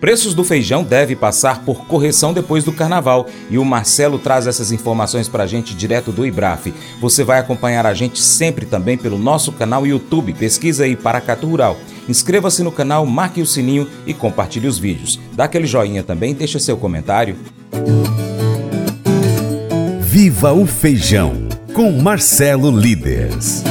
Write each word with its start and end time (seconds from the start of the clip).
Preços 0.00 0.32
do 0.32 0.42
feijão 0.42 0.82
devem 0.82 1.14
passar 1.14 1.62
por 1.62 1.84
correção 1.84 2.32
depois 2.32 2.64
do 2.64 2.72
carnaval 2.72 3.26
e 3.50 3.58
o 3.58 3.64
Marcelo 3.64 4.18
traz 4.18 4.46
essas 4.46 4.72
informações 4.72 5.28
para 5.28 5.44
a 5.44 5.46
gente 5.46 5.74
direto 5.74 6.10
do 6.10 6.24
IBRAF. 6.24 6.72
Você 7.00 7.22
vai 7.22 7.38
acompanhar 7.38 7.84
a 7.84 7.92
gente 7.92 8.18
sempre 8.18 8.64
também 8.64 8.96
pelo 8.96 9.18
nosso 9.18 9.52
canal 9.52 9.86
YouTube. 9.86 10.32
Pesquisa 10.32 10.84
aí 10.84 10.96
Paracatu 10.96 11.46
Rural. 11.46 11.76
Inscreva-se 12.08 12.62
no 12.62 12.72
canal, 12.72 13.04
marque 13.04 13.42
o 13.42 13.46
sininho 13.46 13.86
e 14.06 14.14
compartilhe 14.14 14.66
os 14.66 14.78
vídeos. 14.78 15.20
Dá 15.34 15.44
aquele 15.44 15.66
joinha 15.66 16.02
também, 16.02 16.32
deixa 16.32 16.58
seu 16.58 16.78
comentário. 16.78 17.36
Viva 20.00 20.52
o 20.52 20.66
Feijão 20.66 21.46
com 21.74 21.92
Marcelo 21.92 22.70
Líderes. 22.70 23.62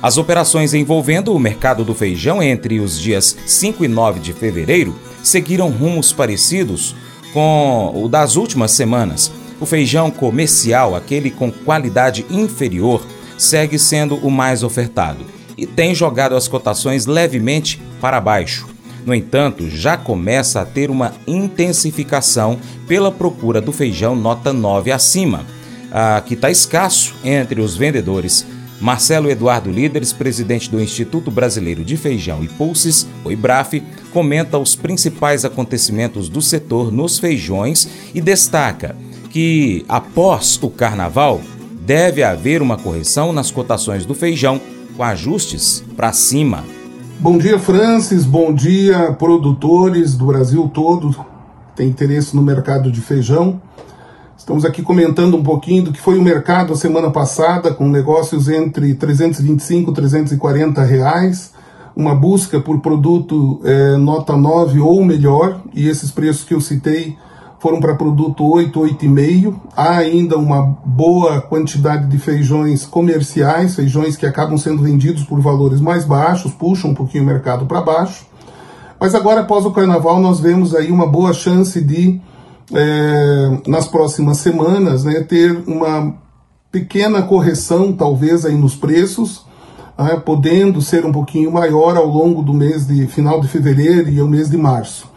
As 0.00 0.16
operações 0.16 0.74
envolvendo 0.74 1.34
o 1.34 1.40
mercado 1.40 1.84
do 1.84 1.92
feijão 1.92 2.40
entre 2.40 2.78
os 2.78 3.00
dias 3.00 3.36
5 3.46 3.84
e 3.84 3.88
9 3.88 4.20
de 4.20 4.32
fevereiro 4.32 4.94
seguiram 5.24 5.70
rumos 5.70 6.12
parecidos 6.12 6.94
com 7.32 7.92
o 7.94 8.08
das 8.08 8.36
últimas 8.36 8.70
semanas. 8.70 9.32
O 9.60 9.66
feijão 9.66 10.08
comercial, 10.08 10.94
aquele 10.94 11.32
com 11.32 11.50
qualidade 11.50 12.24
inferior, 12.30 13.04
segue 13.36 13.76
sendo 13.76 14.14
o 14.16 14.30
mais 14.30 14.62
ofertado 14.62 15.24
e 15.56 15.66
tem 15.66 15.92
jogado 15.92 16.36
as 16.36 16.46
cotações 16.46 17.06
levemente 17.06 17.82
para 18.00 18.20
baixo. 18.20 18.68
No 19.04 19.12
entanto, 19.12 19.68
já 19.68 19.96
começa 19.96 20.60
a 20.60 20.64
ter 20.64 20.90
uma 20.90 21.12
intensificação 21.26 22.56
pela 22.86 23.10
procura 23.10 23.60
do 23.60 23.72
feijão 23.72 24.14
nota 24.14 24.52
9 24.52 24.92
acima, 24.92 25.44
que 26.26 26.34
está 26.34 26.50
escasso 26.50 27.16
entre 27.24 27.60
os 27.60 27.76
vendedores 27.76 28.46
Marcelo 28.80 29.28
Eduardo 29.28 29.70
Líderes, 29.70 30.12
presidente 30.12 30.70
do 30.70 30.80
Instituto 30.80 31.30
Brasileiro 31.30 31.84
de 31.84 31.96
Feijão 31.96 32.44
e 32.44 32.48
Pulses, 32.48 33.06
o 33.24 33.32
IBRAF, 33.32 33.82
comenta 34.12 34.56
os 34.56 34.76
principais 34.76 35.44
acontecimentos 35.44 36.28
do 36.28 36.40
setor 36.40 36.92
nos 36.92 37.18
feijões 37.18 37.88
e 38.14 38.20
destaca 38.20 38.94
que, 39.30 39.84
após 39.88 40.58
o 40.62 40.70
carnaval, 40.70 41.40
deve 41.80 42.22
haver 42.22 42.62
uma 42.62 42.76
correção 42.76 43.32
nas 43.32 43.50
cotações 43.50 44.06
do 44.06 44.14
feijão, 44.14 44.60
com 44.96 45.02
ajustes 45.02 45.82
para 45.96 46.12
cima. 46.12 46.64
Bom 47.18 47.36
dia, 47.36 47.58
Francis. 47.58 48.24
Bom 48.24 48.54
dia, 48.54 49.12
produtores 49.12 50.16
do 50.16 50.26
Brasil 50.26 50.70
todo. 50.72 51.14
Tem 51.74 51.88
interesse 51.88 52.34
no 52.36 52.42
mercado 52.42 52.92
de 52.92 53.00
feijão. 53.00 53.60
Estamos 54.48 54.64
aqui 54.64 54.80
comentando 54.80 55.36
um 55.36 55.42
pouquinho 55.42 55.84
do 55.84 55.92
que 55.92 56.00
foi 56.00 56.18
o 56.18 56.22
mercado 56.22 56.72
a 56.72 56.76
semana 56.76 57.10
passada, 57.10 57.70
com 57.70 57.86
negócios 57.86 58.48
entre 58.48 58.94
325 58.94 59.90
e 59.90 59.94
340 59.94 60.82
reais, 60.84 61.52
uma 61.94 62.14
busca 62.14 62.58
por 62.58 62.80
produto 62.80 63.60
é, 63.62 63.98
nota 63.98 64.34
9 64.38 64.80
ou 64.80 65.04
melhor, 65.04 65.60
e 65.74 65.86
esses 65.86 66.10
preços 66.10 66.44
que 66.44 66.54
eu 66.54 66.62
citei 66.62 67.14
foram 67.58 67.78
para 67.78 67.94
produto 67.94 68.42
8, 68.42 68.80
8,5. 68.80 69.54
Há 69.76 69.98
ainda 69.98 70.38
uma 70.38 70.62
boa 70.82 71.42
quantidade 71.42 72.06
de 72.06 72.16
feijões 72.16 72.86
comerciais, 72.86 73.74
feijões 73.74 74.16
que 74.16 74.24
acabam 74.24 74.56
sendo 74.56 74.82
vendidos 74.82 75.24
por 75.24 75.38
valores 75.42 75.78
mais 75.78 76.06
baixos, 76.06 76.52
puxam 76.52 76.92
um 76.92 76.94
pouquinho 76.94 77.24
o 77.24 77.26
mercado 77.26 77.66
para 77.66 77.82
baixo. 77.82 78.24
Mas 78.98 79.14
agora, 79.14 79.42
após 79.42 79.66
o 79.66 79.72
carnaval, 79.72 80.18
nós 80.22 80.40
vemos 80.40 80.74
aí 80.74 80.90
uma 80.90 81.06
boa 81.06 81.34
chance 81.34 81.78
de 81.82 82.18
é, 82.72 83.60
nas 83.66 83.88
próximas 83.88 84.38
semanas, 84.38 85.04
né, 85.04 85.20
ter 85.22 85.62
uma 85.66 86.14
pequena 86.70 87.22
correção, 87.22 87.92
talvez, 87.92 88.44
aí 88.44 88.54
nos 88.54 88.74
preços, 88.74 89.44
né, 89.98 90.20
podendo 90.24 90.80
ser 90.80 91.04
um 91.04 91.12
pouquinho 91.12 91.50
maior 91.50 91.96
ao 91.96 92.06
longo 92.06 92.42
do 92.42 92.52
mês 92.52 92.86
de 92.86 93.06
final 93.06 93.40
de 93.40 93.48
fevereiro 93.48 94.08
e 94.10 94.20
o 94.20 94.28
mês 94.28 94.50
de 94.50 94.56
março. 94.56 95.08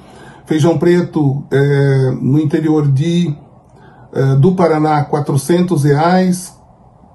Feijão 0.46 0.78
preto 0.78 1.44
é, 1.52 2.12
no 2.20 2.40
interior 2.40 2.88
de 2.88 3.34
é, 4.14 4.36
do 4.36 4.54
Paraná, 4.54 5.04
400 5.06 5.84
reais, 5.84 6.54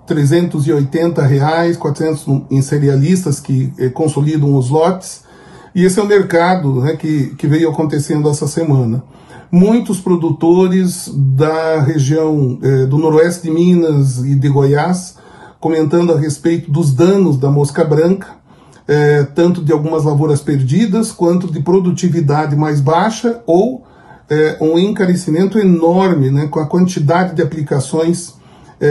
380 0.07 1.23
reais, 1.23 1.77
400 1.77 2.27
em 2.51 2.63
cerealistas 2.63 3.41
que 3.41 3.73
é, 3.79 3.89
consolidam 3.89 4.57
os 4.57 4.71
lotes. 4.71 5.25
E 5.77 5.85
esse 5.85 6.01
é 6.01 6.03
o 6.03 6.07
mercado 6.07 6.81
né, 6.81 6.97
que, 6.97 7.35
que 7.37 7.47
veio 7.47 7.71
acontecendo 7.71 8.29
essa 8.31 8.49
semana 8.49 9.05
muitos 9.51 10.01
produtores 10.01 11.11
da 11.15 11.81
região 11.81 12.59
eh, 12.63 12.87
do 12.87 12.99
noroeste 12.99 13.45
de 13.45 13.51
Minas 13.51 14.19
e 14.25 14.35
de 14.35 14.49
Goiás 14.49 15.17
comentando 15.61 16.13
a 16.13 16.19
respeito 16.19 16.71
dos 16.71 16.93
danos 16.93 17.37
da 17.39 17.51
mosca 17.51 17.85
branca, 17.85 18.29
eh, 18.89 19.27
tanto 19.35 19.63
de 19.63 19.73
algumas 19.73 20.05
lavouras 20.05 20.41
perdidas 20.41 21.13
quanto 21.13 21.51
de 21.51 21.61
produtividade 21.61 22.57
mais 22.57 22.81
baixa 22.81 23.43
ou 23.47 23.85
eh, 24.29 24.57
um 24.61 24.79
encarecimento 24.79 25.59
enorme 25.59 26.31
né, 26.31 26.49
com 26.49 26.59
a 26.59 26.67
quantidade 26.67 27.35
de 27.35 27.43
aplicações 27.43 28.35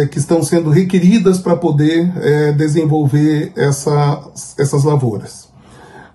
que 0.09 0.17
estão 0.17 0.41
sendo 0.41 0.71
requeridas 0.71 1.37
para 1.37 1.55
poder 1.55 2.11
desenvolver 2.57 3.51
essa, 3.55 4.19
essas 4.57 4.83
lavouras. 4.83 5.54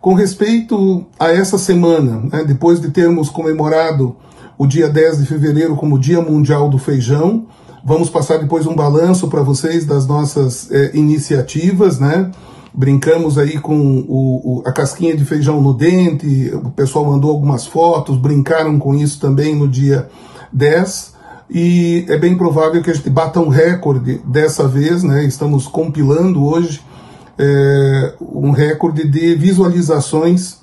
Com 0.00 0.14
respeito 0.14 1.04
a 1.18 1.30
essa 1.30 1.58
semana, 1.58 2.22
né, 2.32 2.42
depois 2.42 2.80
de 2.80 2.90
termos 2.90 3.28
comemorado 3.28 4.16
o 4.56 4.66
dia 4.66 4.88
10 4.88 5.18
de 5.18 5.26
fevereiro 5.26 5.76
como 5.76 5.98
Dia 5.98 6.22
Mundial 6.22 6.70
do 6.70 6.78
Feijão. 6.78 7.44
Vamos 7.84 8.08
passar 8.08 8.38
depois 8.38 8.66
um 8.66 8.74
balanço 8.74 9.28
para 9.28 9.42
vocês 9.42 9.84
das 9.84 10.06
nossas 10.06 10.70
é, 10.70 10.96
iniciativas, 10.96 11.98
né? 11.98 12.30
Brincamos 12.72 13.36
aí 13.36 13.58
com 13.58 13.76
o, 13.76 14.60
o, 14.60 14.62
a 14.64 14.72
casquinha 14.72 15.14
de 15.14 15.24
feijão 15.24 15.60
no 15.60 15.74
dente, 15.74 16.50
o 16.54 16.70
pessoal 16.70 17.04
mandou 17.04 17.30
algumas 17.30 17.66
fotos, 17.66 18.16
brincaram 18.16 18.78
com 18.78 18.94
isso 18.94 19.20
também 19.20 19.54
no 19.54 19.68
dia 19.68 20.08
10. 20.50 21.14
E 21.50 22.06
é 22.08 22.16
bem 22.16 22.38
provável 22.38 22.82
que 22.82 22.90
a 22.90 22.94
gente 22.94 23.10
bata 23.10 23.38
um 23.40 23.48
recorde 23.48 24.20
dessa 24.24 24.66
vez, 24.66 25.02
né? 25.02 25.24
Estamos 25.24 25.66
compilando 25.66 26.42
hoje 26.42 26.80
é, 27.42 28.14
um 28.20 28.50
recorde 28.50 29.08
de 29.08 29.34
visualizações 29.34 30.58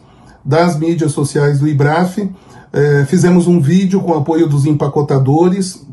das 0.45 0.77
mídias 0.77 1.11
sociais 1.11 1.59
do 1.59 1.67
IBRAF 1.67 2.29
é, 2.71 3.05
fizemos 3.05 3.47
um 3.47 3.59
vídeo 3.59 3.99
com 4.01 4.13
apoio 4.13 4.47
dos 4.47 4.67
empacotadores 4.67 5.83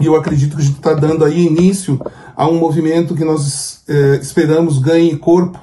e 0.00 0.06
eu 0.06 0.16
acredito 0.16 0.56
que 0.56 0.62
a 0.62 0.64
gente 0.64 0.76
está 0.76 0.92
dando 0.92 1.24
aí 1.24 1.46
início 1.46 2.00
a 2.36 2.48
um 2.48 2.58
movimento 2.58 3.14
que 3.14 3.24
nós 3.24 3.82
é, 3.88 4.18
esperamos 4.20 4.78
ganhe 4.78 5.16
corpo 5.16 5.58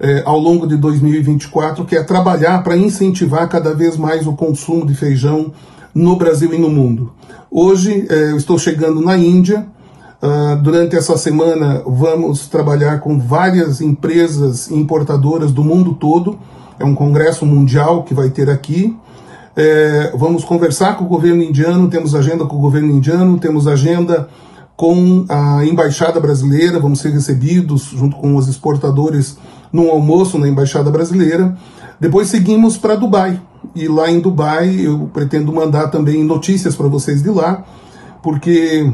é, 0.00 0.22
ao 0.24 0.38
longo 0.38 0.66
de 0.66 0.76
2024, 0.76 1.84
que 1.84 1.94
é 1.94 2.02
trabalhar 2.02 2.64
para 2.64 2.76
incentivar 2.76 3.48
cada 3.48 3.72
vez 3.72 3.96
mais 3.96 4.26
o 4.26 4.32
consumo 4.32 4.84
de 4.84 4.94
feijão 4.94 5.52
no 5.94 6.16
Brasil 6.16 6.52
e 6.52 6.58
no 6.58 6.68
mundo. 6.68 7.12
Hoje 7.50 8.06
é, 8.10 8.32
eu 8.32 8.36
estou 8.36 8.58
chegando 8.58 9.00
na 9.00 9.16
Índia. 9.16 9.66
Uh, 10.22 10.54
durante 10.62 10.94
essa 10.94 11.18
semana 11.18 11.82
vamos 11.84 12.46
trabalhar 12.46 13.00
com 13.00 13.18
várias 13.18 13.80
empresas 13.80 14.70
importadoras 14.70 15.50
do 15.50 15.64
mundo 15.64 15.94
todo. 15.94 16.38
É 16.78 16.84
um 16.84 16.94
congresso 16.94 17.44
mundial 17.44 18.04
que 18.04 18.14
vai 18.14 18.30
ter 18.30 18.48
aqui. 18.48 18.96
É, 19.54 20.12
vamos 20.16 20.44
conversar 20.44 20.96
com 20.96 21.04
o 21.04 21.08
governo 21.08 21.42
indiano, 21.42 21.88
temos 21.88 22.14
agenda 22.14 22.46
com 22.46 22.56
o 22.56 22.60
governo 22.60 22.90
indiano, 22.90 23.38
temos 23.38 23.66
agenda 23.66 24.28
com 24.76 25.26
a 25.28 25.64
embaixada 25.64 26.18
brasileira, 26.18 26.80
vamos 26.80 27.00
ser 27.00 27.10
recebidos 27.10 27.82
junto 27.82 28.16
com 28.16 28.34
os 28.36 28.48
exportadores 28.48 29.36
num 29.72 29.90
almoço 29.90 30.38
na 30.38 30.48
embaixada 30.48 30.90
brasileira. 30.90 31.56
Depois 32.00 32.28
seguimos 32.28 32.78
para 32.78 32.94
Dubai. 32.94 33.40
E 33.74 33.86
lá 33.88 34.10
em 34.10 34.20
Dubai 34.20 34.74
eu 34.80 35.10
pretendo 35.12 35.52
mandar 35.52 35.88
também 35.88 36.24
notícias 36.24 36.74
para 36.74 36.88
vocês 36.88 37.22
de 37.22 37.30
lá, 37.30 37.64
porque 38.22 38.90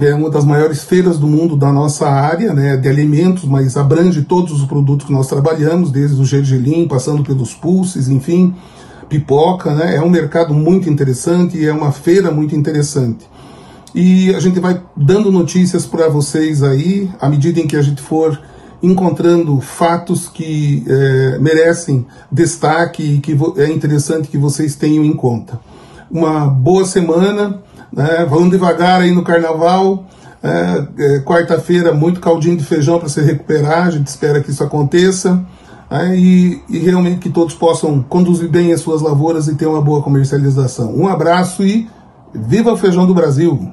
é 0.00 0.14
uma 0.14 0.30
das 0.30 0.44
maiores 0.44 0.82
feiras 0.82 1.18
do 1.18 1.26
mundo 1.26 1.56
da 1.56 1.72
nossa 1.72 2.08
área, 2.08 2.52
né, 2.54 2.76
de 2.76 2.88
alimentos, 2.88 3.44
mas 3.44 3.76
abrange 3.76 4.22
todos 4.22 4.52
os 4.52 4.66
produtos 4.66 5.06
que 5.06 5.12
nós 5.12 5.26
trabalhamos, 5.26 5.90
desde 5.90 6.20
o 6.20 6.24
gergelim, 6.24 6.88
passando 6.88 7.22
pelos 7.22 7.54
pulses, 7.54 8.08
enfim, 8.08 8.54
pipoca, 9.08 9.74
né? 9.74 9.96
É 9.96 10.00
um 10.00 10.08
mercado 10.08 10.54
muito 10.54 10.88
interessante 10.88 11.58
e 11.58 11.66
é 11.66 11.72
uma 11.72 11.92
feira 11.92 12.30
muito 12.30 12.56
interessante. 12.56 13.28
E 13.94 14.34
a 14.34 14.40
gente 14.40 14.58
vai 14.58 14.80
dando 14.96 15.30
notícias 15.30 15.84
para 15.84 16.08
vocês 16.08 16.62
aí, 16.62 17.10
à 17.20 17.28
medida 17.28 17.60
em 17.60 17.66
que 17.66 17.76
a 17.76 17.82
gente 17.82 18.00
for 18.00 18.40
encontrando 18.82 19.60
fatos 19.60 20.28
que 20.28 20.82
é, 20.88 21.38
merecem 21.38 22.06
destaque 22.30 23.02
e 23.02 23.20
que 23.20 23.36
é 23.58 23.70
interessante 23.70 24.28
que 24.28 24.38
vocês 24.38 24.74
tenham 24.74 25.04
em 25.04 25.12
conta. 25.12 25.60
Uma 26.10 26.46
boa 26.46 26.86
semana, 26.86 27.62
né? 27.92 28.26
vamos 28.28 28.50
devagar 28.50 29.00
aí 29.00 29.12
no 29.12 29.22
carnaval. 29.22 30.04
É, 30.42 30.86
é, 30.98 31.18
Quarta-feira, 31.20 31.94
muito 31.94 32.20
caldinho 32.20 32.56
de 32.56 32.64
feijão 32.64 32.98
para 32.98 33.08
se 33.08 33.20
recuperar, 33.20 33.86
a 33.86 33.90
gente 33.90 34.08
espera 34.08 34.42
que 34.42 34.50
isso 34.50 34.64
aconteça 34.64 35.40
né, 35.88 36.16
e, 36.16 36.60
e 36.68 36.78
realmente 36.78 37.18
que 37.18 37.30
todos 37.30 37.54
possam 37.54 38.02
conduzir 38.02 38.48
bem 38.48 38.72
as 38.72 38.80
suas 38.80 39.02
lavouras 39.02 39.46
e 39.46 39.54
ter 39.54 39.66
uma 39.66 39.80
boa 39.80 40.02
comercialização. 40.02 40.96
Um 40.96 41.06
abraço 41.06 41.62
e 41.62 41.88
viva 42.34 42.72
o 42.72 42.76
feijão 42.76 43.06
do 43.06 43.14
Brasil! 43.14 43.72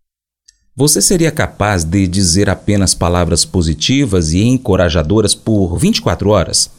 Você 0.81 0.99
seria 0.99 1.29
capaz 1.29 1.83
de 1.83 2.07
dizer 2.07 2.49
apenas 2.49 2.95
palavras 2.95 3.45
positivas 3.45 4.33
e 4.33 4.41
encorajadoras 4.41 5.35
por 5.35 5.77
24 5.77 6.27
horas? 6.31 6.71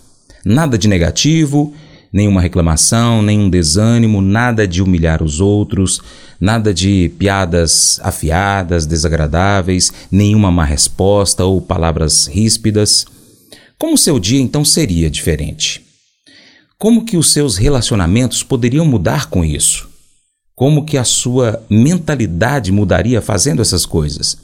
Nada 0.45 0.77
de 0.77 0.89
negativo, 0.89 1.73
nenhuma 2.13 2.41
reclamação, 2.41 3.23
nenhum 3.23 3.49
desânimo, 3.49 4.21
nada 4.21 4.67
de 4.67 4.83
humilhar 4.83 5.23
os 5.23 5.39
outros, 5.39 6.03
nada 6.41 6.75
de 6.75 7.13
piadas 7.17 8.01
afiadas, 8.03 8.87
desagradáveis, 8.87 9.93
nenhuma 10.11 10.51
má 10.51 10.65
resposta 10.65 11.45
ou 11.45 11.61
palavras 11.61 12.27
ríspidas. 12.27 13.07
Como 13.79 13.97
seu 13.97 14.19
dia 14.19 14.41
então 14.41 14.65
seria 14.65 15.09
diferente? 15.09 15.81
Como 16.77 17.05
que 17.05 17.17
os 17.17 17.33
seus 17.33 17.57
relacionamentos 17.57 18.43
poderiam 18.43 18.85
mudar 18.85 19.31
com 19.31 19.45
isso? 19.45 19.92
Como 20.55 20.85
que 20.85 20.99
a 20.99 21.05
sua 21.05 21.63
mentalidade 21.69 22.71
mudaria 22.71 23.21
fazendo 23.21 23.63
essas 23.63 23.87
coisas? 23.87 24.37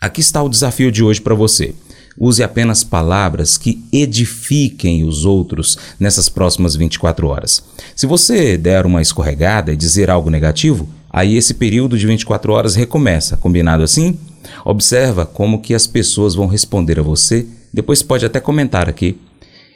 Aqui 0.00 0.20
está 0.20 0.42
o 0.42 0.48
desafio 0.48 0.90
de 0.90 1.02
hoje 1.02 1.20
para 1.20 1.34
você. 1.34 1.74
Use 2.18 2.42
apenas 2.42 2.84
palavras 2.84 3.56
que 3.58 3.84
edifiquem 3.92 5.04
os 5.04 5.24
outros 5.24 5.78
nessas 5.98 6.28
próximas 6.28 6.76
24 6.76 7.26
horas. 7.26 7.62
Se 7.96 8.06
você 8.06 8.56
der 8.56 8.86
uma 8.86 9.02
escorregada 9.02 9.72
e 9.72 9.76
dizer 9.76 10.10
algo 10.10 10.30
negativo, 10.30 10.88
Aí 11.16 11.36
esse 11.36 11.54
período 11.54 11.96
de 11.96 12.08
24 12.08 12.52
horas 12.52 12.74
recomeça, 12.74 13.36
combinado 13.36 13.84
assim? 13.84 14.18
Observa 14.64 15.24
como 15.24 15.60
que 15.60 15.72
as 15.72 15.86
pessoas 15.86 16.34
vão 16.34 16.48
responder 16.48 16.98
a 16.98 17.04
você, 17.04 17.46
depois 17.72 18.02
pode 18.02 18.26
até 18.26 18.40
comentar 18.40 18.88
aqui. 18.88 19.16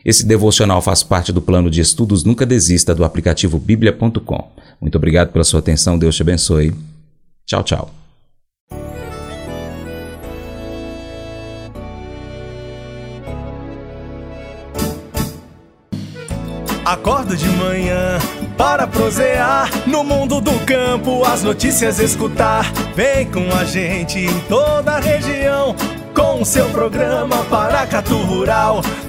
Esse 0.04 0.26
devocional 0.26 0.82
faz 0.82 1.04
parte 1.04 1.32
do 1.32 1.40
plano 1.40 1.70
de 1.70 1.80
estudos 1.80 2.24
Nunca 2.24 2.44
Desista 2.44 2.92
do 2.92 3.04
aplicativo 3.04 3.56
bíblia.com. 3.56 4.50
Muito 4.80 4.96
obrigado 4.96 5.32
pela 5.32 5.44
sua 5.44 5.60
atenção, 5.60 5.98
Deus 5.98 6.14
te 6.14 6.22
abençoe. 6.22 6.74
Tchau, 7.46 7.62
tchau. 7.62 7.90
Acordo 16.84 17.36
de 17.36 17.46
manhã 17.50 18.18
para 18.56 18.86
prosear 18.86 19.70
no 19.86 20.02
mundo 20.02 20.40
do 20.40 20.58
campo, 20.64 21.22
as 21.22 21.42
notícias 21.42 21.98
escutar. 21.98 22.72
Vem 22.94 23.30
com 23.30 23.46
a 23.54 23.64
gente 23.64 24.18
em 24.18 24.40
toda 24.48 24.92
a 24.92 24.98
região 24.98 25.76
com 26.14 26.40
o 26.40 26.46
seu 26.46 26.66
programa 26.70 27.44
Paracatu 27.44 28.16
Rural. 28.16 28.80